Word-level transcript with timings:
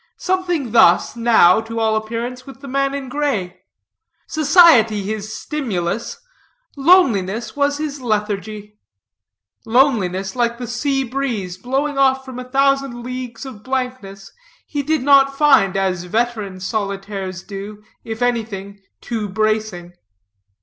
Something 0.17 0.71
thus 0.71 1.15
now, 1.15 1.61
to 1.61 1.79
all 1.79 1.95
appearance, 1.95 2.47
with 2.47 2.59
the 2.61 2.67
man 2.67 2.95
in 2.95 3.07
gray. 3.07 3.61
Society 4.25 5.03
his 5.03 5.31
stimulus, 5.39 6.17
loneliness 6.75 7.55
was 7.55 7.77
his 7.77 8.01
lethargy. 8.01 8.79
Loneliness, 9.63 10.35
like 10.35 10.57
the 10.57 10.65
sea 10.65 11.03
breeze, 11.03 11.59
blowing 11.59 11.99
off 11.99 12.25
from 12.25 12.39
a 12.39 12.49
thousand 12.49 13.03
leagues 13.03 13.45
of 13.45 13.61
blankness, 13.61 14.33
he 14.65 14.81
did 14.81 15.03
not 15.03 15.37
find, 15.37 15.77
as 15.77 16.05
veteran 16.05 16.59
solitaires 16.59 17.43
do, 17.43 17.83
if 18.03 18.23
anything, 18.23 18.81
too 19.01 19.29
bracing. 19.29 19.93